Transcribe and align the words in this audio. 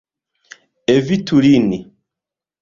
Evitu 0.87 1.43
lin. 1.43 1.95